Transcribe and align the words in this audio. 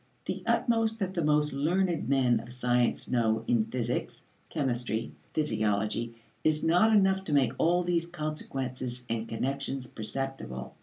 The 0.25 0.41
utmost 0.47 0.97
that 0.97 1.13
the 1.13 1.23
most 1.23 1.53
learned 1.53 2.09
men 2.09 2.39
of 2.39 2.51
science 2.51 3.07
know 3.07 3.43
in 3.45 3.65
physics, 3.65 4.25
chemistry, 4.49 5.11
physiology 5.35 6.15
is 6.43 6.63
not 6.63 6.91
enough 6.91 7.23
to 7.25 7.33
make 7.33 7.53
all 7.59 7.83
these 7.83 8.07
consequences 8.07 9.05
and 9.09 9.27
connections 9.29 9.85
perceptible. 9.85 10.73